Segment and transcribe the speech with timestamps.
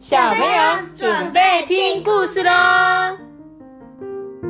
[0.00, 0.48] 小朋友
[0.94, 2.50] 准备听故事喽！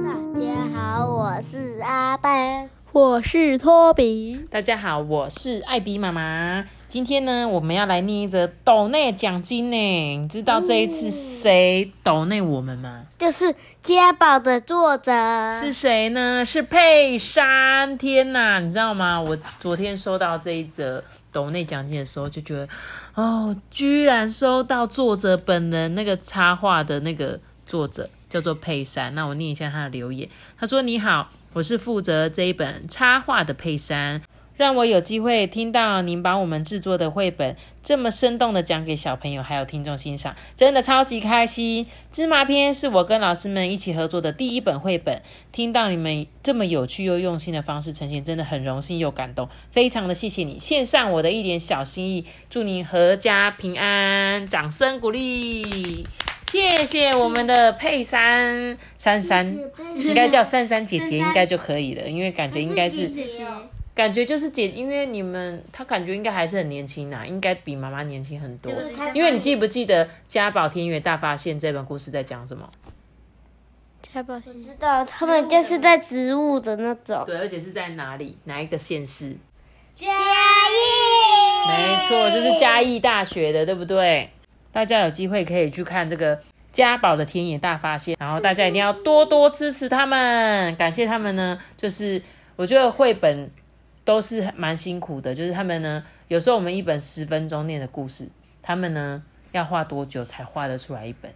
[0.00, 4.46] 大家好，我是阿班，我是托比。
[4.48, 6.67] 大家好，我是艾比妈妈。
[6.90, 9.76] 今天呢，我们要来念一则斗内奖金呢。
[10.18, 13.04] 你知道这一次谁斗内我们吗？
[13.16, 15.12] 就是家宝的作者
[15.54, 16.45] 是谁呢？
[16.45, 17.96] 是佩珊。
[17.96, 19.22] 天哪，你知道吗？
[19.22, 22.68] 我昨天收到这一则斗内奖金的时候，就觉得。
[23.14, 30.28] 哦，居然收到作者本人那个插画的那个作者叫做佩珊，那我念一下他的留言。
[30.59, 34.20] 他说：“你好，我是负责这一本插画的佩珊。”
[34.60, 41.87] 让我有机会听到您把我们制作的绘本这么生动的讲给小朋友还有听众欣赏，真的超级开心。
[42.12, 56.04] 芝麻篇是我跟老师们一起合作的第一本绘本，听到你们这么有趣又用心的方式呈现，真的很荣幸又感动，非常的谢谢你，献上我的一点小心意，祝您阖家平安，掌声鼓励，
[56.49, 59.56] 谢谢我们的佩珊珊珊，
[59.96, 63.10] 应该叫珊珊姐姐应该就可以了，因为感觉应该是。
[64.01, 68.73] 感觉就是姐，因为你们他感觉应该还是很年轻呐，应该比妈妈年轻很多。
[69.12, 72.67] 因为你记不记得《家宝田园大发现》这本故事在讲什么？
[74.01, 77.25] 家宝，我知道，他们就是在植物的那种。
[77.27, 78.39] 对，而且是在哪里？
[78.45, 79.37] 哪一个县市？
[79.95, 80.78] 嘉义。
[81.69, 84.31] 没错，就是嘉义大学的，对不对？
[84.73, 86.41] 大家有机会可以去看这个
[86.73, 91.61] 家宝的田野大发现，然后大家一定要多多支持他们，感谢他们呢。
[91.77, 92.23] 就是
[92.56, 93.51] 我觉得绘本。
[94.11, 98.27] 都是蛮辛苦的，就是他们呢，有时候我们一本十分钟念的故事，
[98.61, 99.22] 他们呢
[99.53, 101.30] 要画多久才画得出来一本，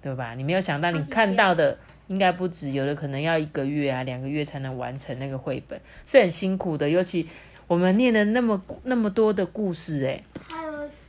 [0.00, 0.32] 对吧？
[0.36, 6.88] 你没有想到，你看到的应该不止，有的可能要一个月啊、两个月才能完成那个绘本，是很辛苦的。
[6.88, 7.28] 尤其
[7.66, 10.22] 我们念了那么那么多的故事，诶，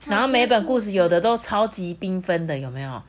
[0.07, 2.99] 然后每本故事有的都超级缤纷的，有没有？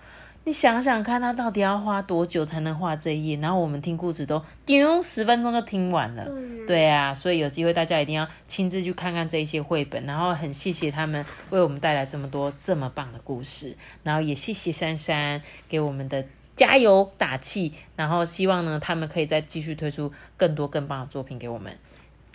[0.47, 3.37] 你想想看，他到底要花多久才能画这一页？
[3.39, 6.29] 然后我们听故事都丢十分钟就听完了，
[6.67, 10.05] 对啊，所以有机会大家一定要亲自去看看这些绘本。
[10.05, 16.23] 然后很谢谢他们为我们带来这么多这么棒的故事，然后也谢谢珊珊给我们的
[16.55, 17.73] 加油打气。
[17.97, 21.75] 然后希望呢，他们可以再继续推出更多更棒的作品给我们。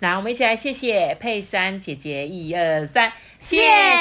[0.00, 3.58] 来，我们一起来谢谢佩珊姐姐，一二三，谢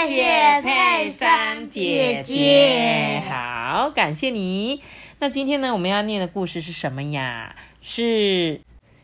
[0.07, 4.81] 谢佩珊姐姐，好，感谢你。
[5.19, 7.53] 那今天呢，我们要念的故事是什么呀？
[7.81, 8.61] 是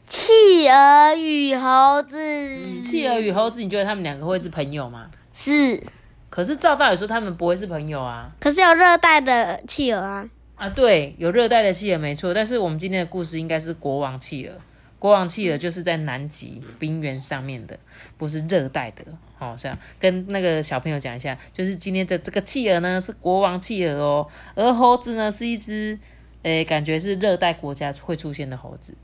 [0.08, 0.32] 企
[0.70, 2.82] 鹅与猴子。
[2.82, 5.12] 企鹅与猴子，你觉得他们两个会是朋友吗？
[5.34, 5.84] 是。
[6.30, 8.32] 可是照道理说，他们不会是朋友啊。
[8.40, 10.26] 可是有热带的企鹅啊。
[10.56, 12.34] 啊，对，有热带的企鹅没错。
[12.34, 14.56] 但是我们今天的故事应该是国王企鹅。
[14.98, 17.78] 国王企鹅就是在南极冰原上面的，
[18.18, 19.04] 不是热带的。
[19.38, 26.00] 好，像跟那个小朋友讲一下，就是今天的这个企鹅呢是国王企鹅哦，而猴子呢是一只，
[26.42, 28.96] 诶，感觉是热带国家会出现的猴子。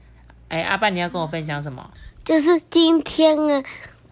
[0.48, 1.92] 哎，阿爸，你要跟我分享什么？
[2.24, 3.64] 就是今天啊，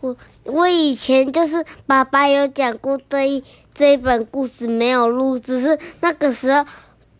[0.01, 6.65] 我我以前就是爸爸有讲过这一这一本故事没有录，只是那个时候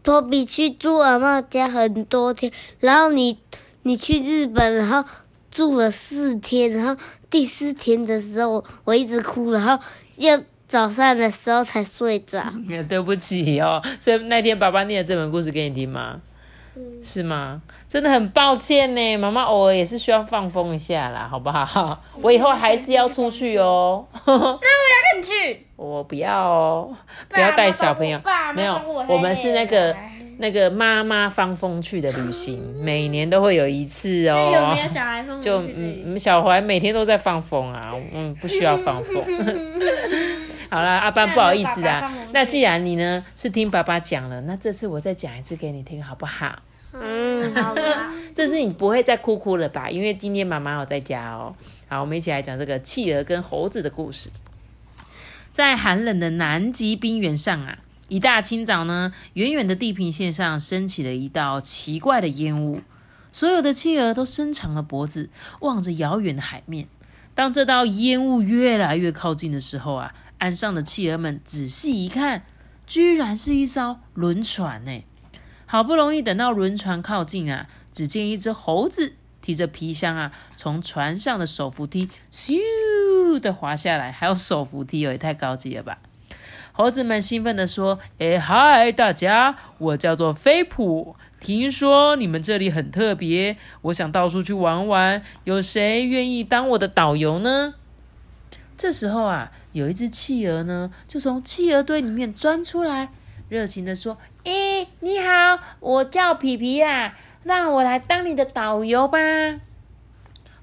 [0.03, 3.39] 托比去住阿妈家很多天，然后你。
[3.83, 5.03] 你去日本，然后
[5.49, 6.95] 住了四天，然后
[7.29, 9.83] 第四天的时候我一直哭，然后
[10.17, 12.43] 又早上的时候才睡着。
[12.87, 16.19] 对不起哦，所以那天爸爸念了这本故事给你听吗？
[17.01, 17.61] 是吗？
[17.87, 21.99] 真的很抱歉呢，妈妈偶尔也是需要放风一下啦，好不好？
[22.21, 24.05] 我以后还是要出去哦。
[24.25, 25.65] 那我要跟你去。
[25.75, 26.95] 我不要哦，
[27.27, 28.21] 不要带小朋友。
[28.53, 29.95] 没有，我们是那个。
[30.41, 34.51] 那个妈妈放风去的旅行，每年都会有一次哦。
[34.55, 35.41] 有没有小孩放？
[35.41, 39.21] 就嗯，小孩每天都在放风啊，嗯，不需要放风。
[40.71, 42.09] 好了，阿班不好意思啊。
[42.31, 46.57] 那既然你呢是听爸爸讲了，那这次我再讲一次给你听，好不好？
[46.93, 48.13] 嗯，好吧。
[48.33, 49.89] 这次你不会再哭哭了吧？
[49.89, 51.53] 因为今天妈妈有在家哦。
[51.89, 54.29] 好，我们一起来讲这个企鹅跟猴子的故事。
[55.51, 57.79] 在寒冷的南极冰原上啊。
[58.09, 62.81] 一大清早呢，远远的地平线上升起了一道奇怪的烟雾，
[63.31, 65.29] 所有的企鹅都伸长了脖子，
[65.61, 66.87] 望着遥远的海面。
[67.35, 72.43] 当这道烟雾越来越靠近的时候啊，岸上的企鹅们仔细一看，
[72.87, 75.03] 居然是一艘轮船呢！
[75.67, 85.99] 好不容易等到轮船靠近啊，只见一只猴子提着皮箱啊，从船上的手扶梯咻的滑下来，还有手扶梯哦，也太高级了吧！
[86.79, 91.17] 猴子们兴奋地说：“哎嗨，大家，我叫做飞普。
[91.37, 95.21] 听说你们这里很特别，我想到处去玩玩。
[95.43, 97.73] 有谁愿意当我的导游呢？”
[98.77, 103.09] 这时候啊，有一只企鹅呢，就从企鹅堆里面钻出来，
[103.49, 109.19] 热情的说：“诶，你好，我叫皮皮呀，让我来当你的导游吧。”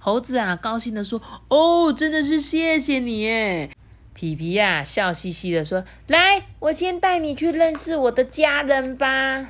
[0.01, 3.69] 猴子啊，高兴的说：“哦，真的是谢谢你耶！”
[4.17, 9.47] 皮皮呀，笑嘻嘻的说：“来，我先带你去认识我的家人吧。”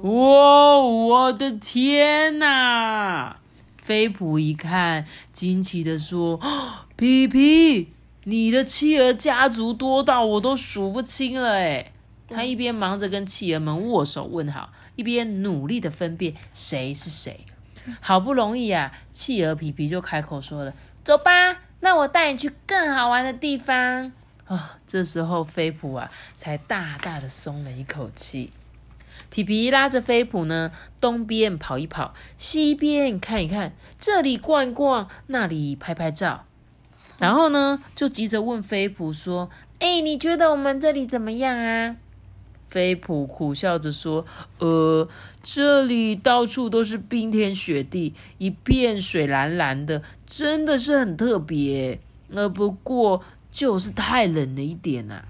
[0.00, 3.36] 哇，我的天哪！
[3.76, 5.04] 菲普一看，
[5.34, 6.40] 惊奇的说
[6.96, 7.92] ：“皮皮，
[8.24, 11.92] 你的企鹅家族多到我都数不清了哎！”
[12.30, 17.40] 他一边忙着跟企鹅们握手问好，一边努力的分辨谁是谁。
[18.00, 20.72] 好不容易啊，企鹅皮皮就开口说了
[21.04, 24.10] ：“走吧，那我带你去更好玩的地方。”
[24.46, 28.50] 啊，这时候飞普啊，才大大的松了一口气。
[29.30, 36.44] 皮皮拉着飞普呢，东边跑一跑，西边看一看，这里逛一逛，那里拍拍照，
[37.20, 39.48] 然后呢，就急着问飞普说
[39.78, 41.94] ：“哎，你觉得我们这里怎么样啊？”
[42.68, 44.26] 飞普苦笑着说
[44.58, 45.08] ：“呃，
[45.40, 52.00] 这里到处都是冰天雪地，一片水蓝蓝的，真的是很特别。
[52.34, 55.22] 呃，不过就是太冷了一点呐。”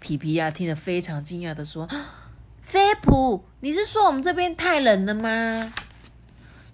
[0.00, 1.88] 皮皮呀，听了非常惊讶的说。
[2.62, 5.72] 菲普，你是说我们这边太冷了吗？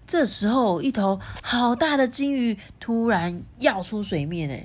[0.06, 4.64] 这时候，一头好大的金鱼突然跃出水面，哎，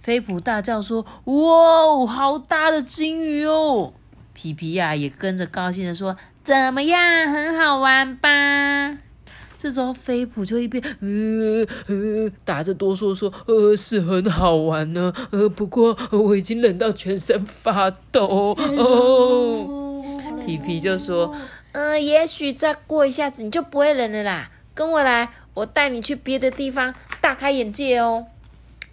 [0.00, 3.92] 菲普大叫说：“哇哦，好大的金鱼哦！”
[4.34, 8.98] 皮皮呀也跟着高兴的说：“怎么样，很好玩吧？”
[9.60, 20.16] 这时候，飞普就一边呃呃打着哆嗦说：“呃，是很好玩呢，呃，不过我已经冷到全身发抖哦。”
[20.46, 21.36] 皮皮就说
[21.72, 28.28] ：“嗯，也许再过一下子你就不会冷了啦，跟我来，我带你去别的地方大开眼界哦。”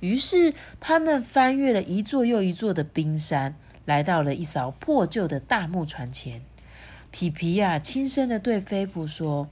[0.02, 3.56] 于是他们翻越了一座又一座的冰山，
[3.86, 6.42] 来到了一艘破旧的大木船前。
[7.10, 9.48] 皮皮呀，轻声的对菲普说：“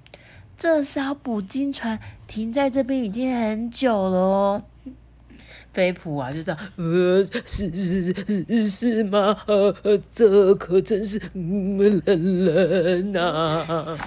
[0.57, 4.63] 这艘捕鲸船停在这边已经很久了哦。”
[5.73, 8.13] 飞普啊，就这样，呃，是是
[8.47, 9.37] 是是吗？
[9.45, 9.75] 呃，
[10.13, 13.97] 这可真是冷人呐！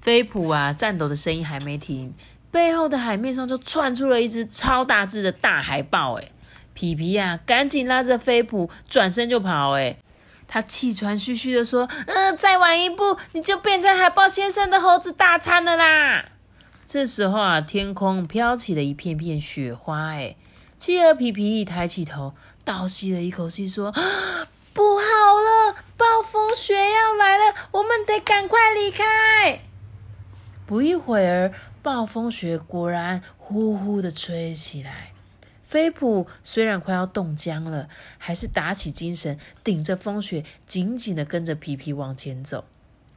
[0.00, 2.12] 飞普啊，颤抖的声音还没停，
[2.50, 6.14] 背后的海面上就窜出了一只超大只的大海豹。
[6.14, 6.32] 哎，
[6.74, 9.76] 皮皮啊，赶紧拉着飞普转身就跑。
[9.76, 9.96] 哎，
[10.52, 16.24] 他气喘吁吁的说：“嗯，再晚一步，你就变成海豹先生的猴子大餐了啦！”
[16.84, 20.08] 这时候啊，天空飘起了一片片雪花。
[20.08, 20.34] 哎，
[20.76, 23.92] 企鹅皮皮一抬起头，倒吸了一口气，说
[24.74, 25.04] ：“不好
[25.38, 29.60] 了，暴风雪要来了，我们得赶快离开。”
[30.66, 35.09] 不一会儿，暴风雪果然呼呼的吹起来。
[35.70, 37.88] 菲普虽然快要冻僵了，
[38.18, 42.64] 还是打起精神，顶着风雪，紧紧的跟着皮皮往前走。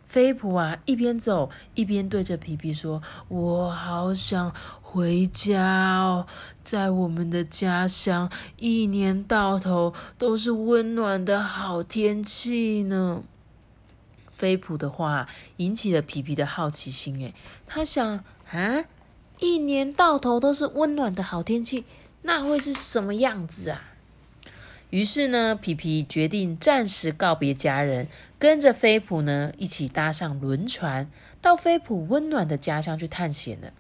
[0.06, 4.54] 菲普啊，一边走一边对着皮皮说：“我好想
[4.84, 6.28] 回家哦，
[6.64, 13.24] 在我们的家乡，一年到头都是温暖的好天气呢。”
[14.38, 15.28] 菲普的话
[15.58, 17.34] 引起了皮皮的好奇心，诶，
[17.66, 18.86] 他想啊，
[19.40, 21.86] 一年到头都是温暖的好天气，
[22.24, 23.82] 那会是什么样子啊？
[24.90, 28.08] 于是呢，皮皮决定暂时告别家人，
[28.38, 31.10] 跟着菲普呢一起搭上轮船，
[31.42, 33.74] 到菲普温暖的家乡去探险了。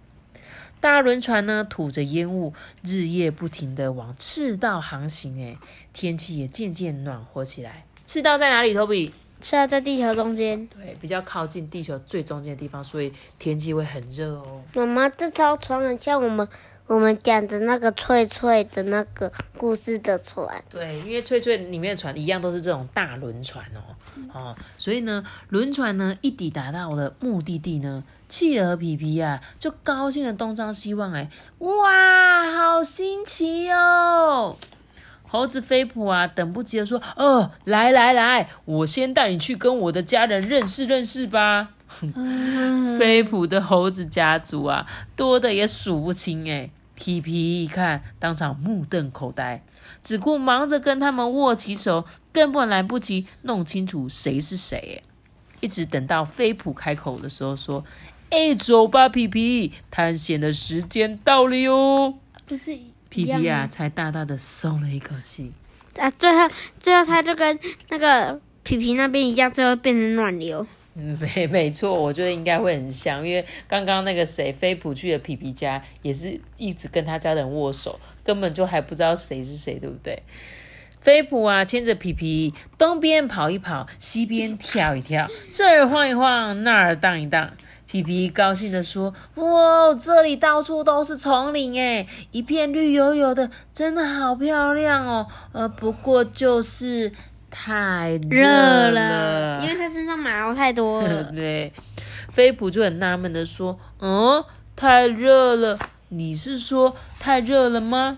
[0.79, 2.53] 大轮船呢吐着烟雾，
[2.83, 5.39] 日夜不停的往赤道航行。
[5.41, 5.57] 哎，
[5.93, 7.85] 天气也渐渐暖和起来。
[8.05, 8.73] 赤道在哪里？
[8.73, 9.13] 托比？
[9.39, 10.65] 赤道在地球中间。
[10.67, 14.63] 对，比较靠近地球最中间的地方，所以天气会很热哦。
[14.73, 16.47] 妈妈，这艘船很像我们。
[16.85, 23.79] 我们讲的那个翠翠的那个故事的船，对，因为翠翠里面的船一样都是这种大轮船哦，
[24.33, 34.57] 哦，所以呢，轮船呢一抵达到了目的地呢，企鹅皮皮呀就高兴的东张西望，哎，哇，好新奇哦！
[35.25, 41.69] 猴子飞普啊，等不及的说，哦，来来来，我先带你去跟我的家人认识认识吧。
[42.97, 44.85] 飞普的猴子家族啊，
[45.15, 46.69] 多的也数不清哎。
[46.95, 49.63] 皮皮一看，当场目瞪口呆，
[50.03, 55.01] 只顾忙着跟他们握起手，根本来不及弄清楚谁是谁。
[55.59, 57.83] 一直等到飞普开口的时候，说
[58.29, 62.13] ：“哎，走吧，皮皮，探险的时间到了哟。”
[62.45, 62.77] 不是
[63.09, 65.51] 皮皮啊，才大大的松了一口气。
[65.97, 67.59] 啊，最后最后他就跟
[67.89, 70.65] 那个皮皮那边一样，最后变成暖流。
[70.95, 80.21] 嗯，没没错，我觉得应该会很像，因为刚刚那个谁飞普去的皮皮家，也是一直跟他家人握手，根本就还不知道谁是谁，对不对？
[81.01, 87.51] 飞普啊，牵着皮皮，东边跑一跑，西边跳一跳，这儿晃一晃，那儿荡一荡。
[87.85, 95.27] 皮皮高兴地说：“哇，这里到处都是丛林诶，一片绿油油的，真的好漂亮哦。
[95.51, 97.11] 呃，不过就是
[97.55, 98.43] 太热
[98.89, 101.23] 了，因为他身上毛太多了。
[101.31, 101.71] 对，
[102.31, 104.43] 菲普就很纳闷的说：‘嗯，
[104.75, 105.77] 太热了。
[106.09, 108.17] 你是说太热了吗？’”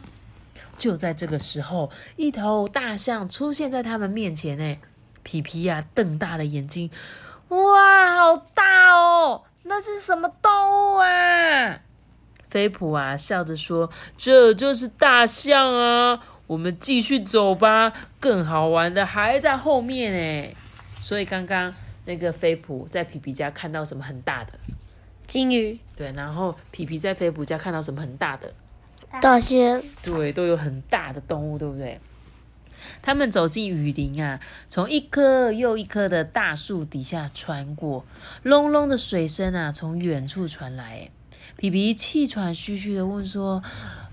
[0.80, 4.58] 就在这个时候，一头大象出现在他们面前。
[4.60, 4.80] 哎，
[5.24, 6.90] 皮皮呀，瞪大了眼睛，
[7.50, 9.44] 哇，好大哦！
[9.64, 11.80] 那是什么动物啊？
[12.50, 16.20] 菲普啊，笑着说：“这就是大象啊！
[16.48, 20.56] 我们继续走吧，更好玩的还在后面哎。”
[21.00, 21.74] 所以刚刚
[22.06, 24.54] 那个菲普在皮皮家看到什么很大的
[25.28, 25.80] 金鱼？
[25.96, 28.54] 对，然后皮皮在菲普家看到什么很大的？
[29.22, 32.00] 大仙对，都有很大的动物，对不对？
[33.02, 38.06] 他们走进雨林啊，从一棵又一棵的大树底下穿过，
[38.44, 41.10] 隆隆的水声啊，从远处传来。
[41.56, 43.64] 皮皮气喘吁吁的问说：“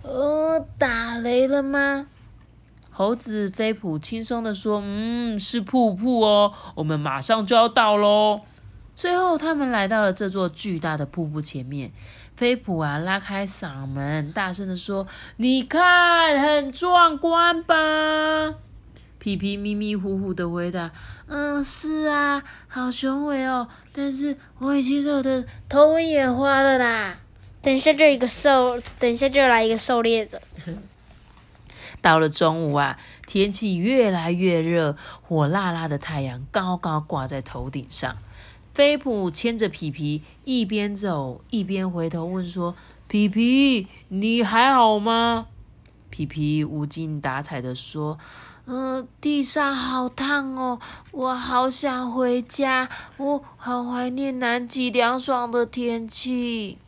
[0.03, 2.07] 呃，打雷了吗？”
[2.93, 8.43] 猴子飞普轻松的说：“嗯，是瀑布哦，我们马上就要到喽。”
[8.95, 11.91] 最后，他们来到了这座巨大的瀑布前面。
[12.37, 15.07] 飞普啊，拉开嗓门，大声的说
[15.39, 18.55] ：“你看，很壮观吧？”
[19.19, 20.91] 皮皮迷迷糊糊的回答
[21.29, 23.69] ：“嗯，是啊，好雄伟哦。
[23.93, 27.19] 但是我已经热得头昏眼花了啦。
[27.63, 30.41] 等一下就一个狩，等一下就来一个狩猎者。
[32.03, 38.19] 到了中午啊，天气越来越热，火辣辣的太阳高高挂在头顶上。”
[38.75, 42.75] 飞普牵着皮皮，一边走一边回头问说
[43.07, 45.47] ：“皮皮，你还好吗？”
[46.09, 48.19] 皮皮无精打采的说
[48.65, 50.79] ：“嗯，地上好烫哦，
[51.11, 56.79] 我好想回家，我好怀念南极凉爽的天气。”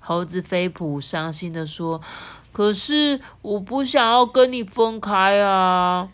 [0.00, 2.02] 猴子飞普伤心的说
[2.54, 6.08] ：“可是我不想要跟你分开啊。”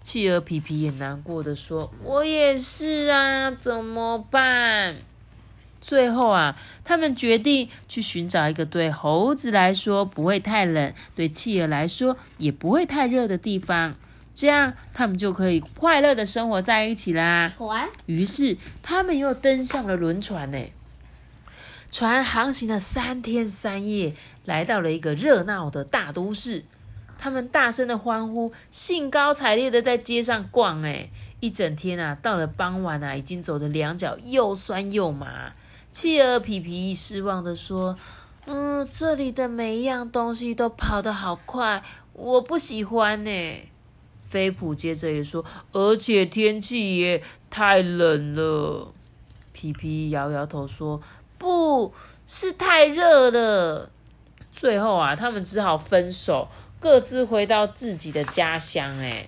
[0.00, 4.96] 企鹅皮皮也难过的说：“我也是啊，怎么办？”
[5.80, 13.94] 最后啊，他们决定去寻找一个对猴子来说不会太冷，对企鹅来说也不会太热的地方，
[14.34, 17.48] 这样他们就可以快乐的生活在一起啦。
[17.48, 17.88] 船。
[18.06, 20.58] 于是他们又登上了轮船呢。
[21.90, 24.14] 船航行了三天三夜，
[24.50, 26.64] 来到了一个热闹的大都市。
[27.16, 35.52] 他们大声的欢呼，兴高采烈的在街上逛，哎，一整天啊，到了傍晚啊，已经走的两脚又酸又麻。
[35.92, 37.96] 企鹅皮皮失望的说
[38.46, 43.30] ：“嗯，这里的每一样东西都跑得好快，我不喜欢呢。”
[44.28, 48.92] 飞普接着也说：“而且天气也太冷了。”
[49.52, 51.00] 皮皮摇摇头说
[51.38, 51.92] ：“不
[52.26, 53.90] 是太热了。”
[54.52, 56.48] 最后啊，他们只好分手。
[56.78, 58.98] 各自回到自己的家乡。
[59.00, 59.26] 哎，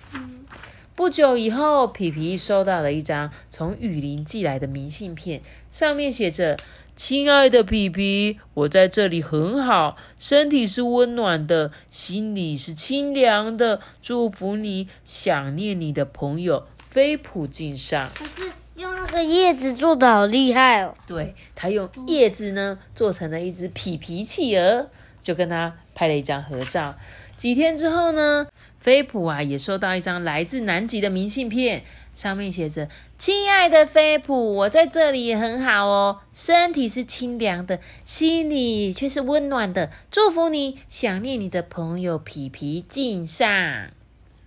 [0.95, 5.39] 不久以后，皮皮收到了一张从雨林寄来的明信片，
[5.69, 6.57] 上面写着
[6.97, 13.79] ：“亲爱的皮皮，我在这里很好，身体是温暖的，心里是清凉的。
[14.01, 20.95] 祝福你，想念你的朋友飞普敬上。”可是用那个叶子做的好厉害哦。
[21.05, 24.89] 对他用叶子呢做成了一只皮皮企鹅，
[25.23, 26.95] 就跟他拍了一张合照。
[27.35, 28.45] 几天之后呢，
[28.77, 32.87] 菲普啊也收到一张来自南极的明信片，上面写着
[33.17, 39.89] ：“亲爱的菲普，我在这里也很好哦，身体是清凉的，心里却是温暖的。
[40.11, 43.89] 祝福你，想念你的朋友皮皮敬上。”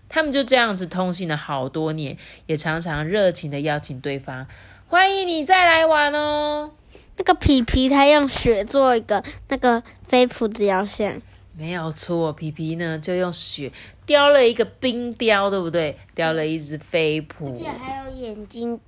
[0.09, 2.16] 他们就这样子通信了好多年，
[2.47, 4.47] 也常常热情的邀请对方
[4.87, 6.71] ：“欢迎你再来玩哦。”
[7.16, 11.20] 那个皮皮他用雪做一个那个飞普的雕像。
[11.58, 13.73] 没有错，皮皮呢就用雪
[14.04, 15.96] 雕了一个冰雕，对不对？
[16.14, 18.78] 雕了一只飞扑，而且还有眼睛，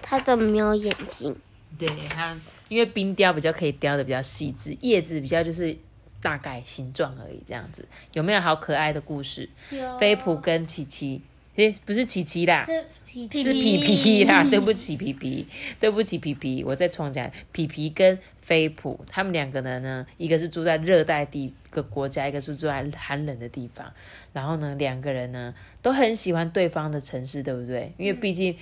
[0.00, 1.34] 它的没有眼睛。
[1.76, 2.38] 对它，
[2.68, 5.76] 因为冰雕比较可以雕的比较细致，叶子比较就是
[6.22, 9.50] 大概形状而已，这样子有没有好可爱的故事？
[9.98, 11.20] 飞扑跟琪琪，
[11.56, 12.64] 诶，不是琪琪啦。
[12.64, 12.84] 是
[13.14, 15.46] 皮皮啦，对不起皮皮，
[15.78, 23.92] 对不起皮皮，我再重讲，皮皮跟菲普他们两个人呢，一个是住在热带地个国家，一个是住在寒冷的地方，
[24.32, 27.92] 然后呢，两个人呢都很喜欢对方的城市，对不对？
[27.98, 28.56] 因为毕竟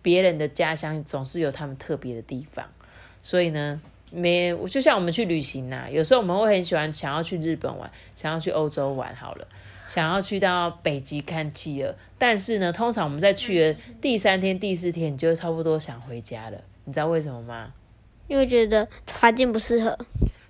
[0.00, 2.64] 别人的家乡总是有他们特别的地方，
[3.20, 3.78] 所以呢，
[4.10, 9.46] 没，就像我们去旅行呐、有时候我们会很喜欢想要去日本玩，想要去欧洲玩，好了，
[9.88, 16.58] 想要去到北极看企鹅，但是呢，通常我们在去的第三天、第四天，你就差不多想回家了。
[16.84, 17.72] 你知道为什么吗？
[18.28, 18.86] 因为觉得
[19.18, 19.98] 环境不适合。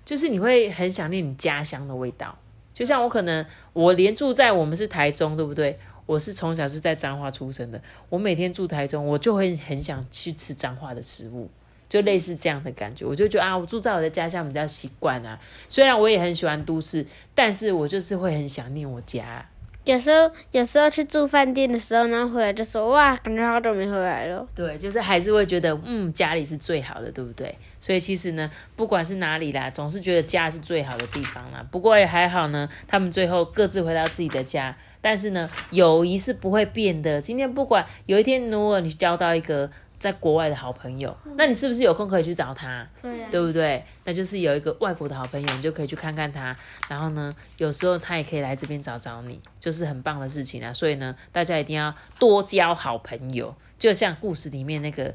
[0.05, 2.37] 就是你会很想念你家乡的味道。
[2.73, 5.77] 就像我可能我连住在我们是台中，对不对？
[6.05, 7.79] 我是从小是在彰化出生的，
[8.09, 11.47] 我每天住台中，我就会很想去吃彰化的食物，
[11.89, 13.03] 就类似这样的感觉。
[13.03, 15.37] 我就觉得啊，我住在我的家乡比较习惯啊。
[15.67, 17.05] 虽然我也很喜欢都市，
[17.35, 19.45] 但是我就是会很想念我家。
[19.85, 24.45] 有时候有时候去住饭店的时候，然后回来就说哇，感觉好久没回来了。
[24.53, 27.57] 对，就是还是会觉得，嗯，家里是最好的，对不对？
[27.79, 31.65] 所以其实呢，不管是哪里啦，总是觉得家是最好的地方啦。
[31.71, 37.19] 不过也还好呢，他们最后各自回到自己的家，但是呢，友谊是不会变的。
[37.19, 42.87] 今天不管有一天如果你交到一个在国外的好朋友，那你是不是有空可以去找他？
[43.01, 43.83] 对呀、对不对？
[44.05, 46.55] 那就是有一个外国的好朋友，你就可以去看看他。
[46.87, 50.71] 然后呢，有时候他也可以来这边找找你，就是很棒的事情啊。
[50.71, 55.13] 所以呢，大家一定要多交好朋友，就像故事里面那个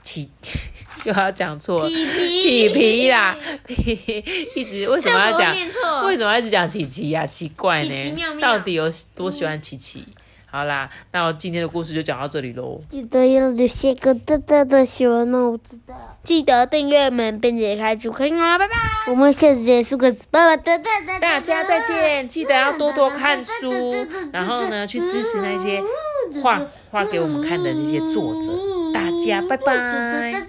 [0.00, 0.30] 奇，
[1.04, 4.22] 又要讲错，皮皮皮啦，皮
[4.54, 5.52] 一直为什么要讲？
[6.06, 7.26] 为什么要一直讲琪琪呀？
[7.26, 10.06] 奇怪呢，奇奇妙妙到底有多喜欢琪琪？
[10.54, 12.80] 好啦，那我今天的故事就讲到这里喽。
[12.88, 15.92] 记得要留下个大大的小脑子的。
[16.22, 18.74] 记得订阅我们，并且开主可以哦，拜拜。
[19.08, 23.72] 我们下次结束个拜拜，哒哒哒大家再见，记得要多多看书，
[24.32, 25.82] 然后呢，去支持那些
[26.40, 28.52] 画画给我们看的这些作者。
[28.94, 30.46] 大家拜拜。